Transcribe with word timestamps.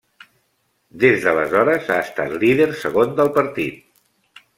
Des 1.03 1.19
d'aleshores 1.25 1.91
ha 1.95 1.97
estat 2.05 2.33
Líder 2.45 2.67
Segon 2.85 3.13
del 3.21 3.31
partit. 3.37 4.41